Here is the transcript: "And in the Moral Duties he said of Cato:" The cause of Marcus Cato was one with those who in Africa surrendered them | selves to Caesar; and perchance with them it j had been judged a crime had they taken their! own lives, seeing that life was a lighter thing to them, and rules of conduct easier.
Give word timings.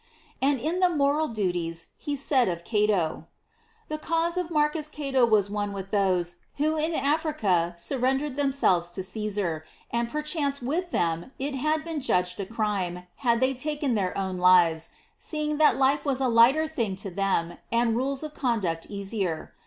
"And 0.41 0.59
in 0.59 0.79
the 0.79 0.89
Moral 0.89 1.27
Duties 1.27 1.89
he 1.95 2.15
said 2.15 2.49
of 2.49 2.63
Cato:" 2.63 3.27
The 3.87 3.99
cause 3.99 4.35
of 4.35 4.49
Marcus 4.49 4.89
Cato 4.89 5.27
was 5.27 5.47
one 5.51 5.73
with 5.73 5.91
those 5.91 6.37
who 6.55 6.75
in 6.75 6.95
Africa 6.95 7.75
surrendered 7.77 8.35
them 8.35 8.51
| 8.51 8.51
selves 8.51 8.89
to 8.93 9.03
Caesar; 9.03 9.63
and 9.91 10.09
perchance 10.09 10.59
with 10.59 10.89
them 10.89 11.33
it 11.37 11.51
j 11.51 11.57
had 11.57 11.83
been 11.83 12.01
judged 12.01 12.39
a 12.39 12.47
crime 12.47 13.05
had 13.17 13.41
they 13.41 13.53
taken 13.53 13.93
their! 13.93 14.17
own 14.17 14.39
lives, 14.39 14.89
seeing 15.19 15.59
that 15.59 15.77
life 15.77 16.03
was 16.03 16.19
a 16.19 16.27
lighter 16.27 16.65
thing 16.65 16.95
to 16.95 17.11
them, 17.11 17.59
and 17.71 17.95
rules 17.95 18.23
of 18.23 18.33
conduct 18.33 18.87
easier. 18.89 19.53